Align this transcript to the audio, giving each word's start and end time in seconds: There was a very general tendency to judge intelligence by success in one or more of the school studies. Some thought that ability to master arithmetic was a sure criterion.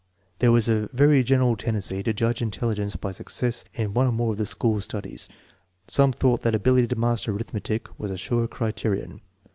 There 0.39 0.51
was 0.51 0.67
a 0.67 0.89
very 0.93 1.21
general 1.23 1.55
tendency 1.55 2.01
to 2.01 2.11
judge 2.11 2.41
intelligence 2.41 2.95
by 2.95 3.11
success 3.11 3.65
in 3.75 3.93
one 3.93 4.07
or 4.07 4.11
more 4.11 4.31
of 4.31 4.39
the 4.39 4.47
school 4.47 4.81
studies. 4.81 5.29
Some 5.87 6.11
thought 6.11 6.41
that 6.41 6.55
ability 6.55 6.87
to 6.87 6.95
master 6.95 7.31
arithmetic 7.33 7.87
was 7.99 8.09
a 8.09 8.17
sure 8.17 8.47
criterion. 8.47 9.21